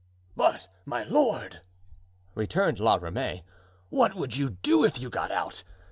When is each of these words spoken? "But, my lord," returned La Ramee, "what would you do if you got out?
"But, 0.35 0.67
my 0.83 1.03
lord," 1.03 1.61
returned 2.33 2.79
La 2.79 2.95
Ramee, 2.95 3.43
"what 3.91 4.15
would 4.15 4.35
you 4.35 4.49
do 4.49 4.83
if 4.83 4.99
you 4.99 5.11
got 5.11 5.29
out? 5.31 5.63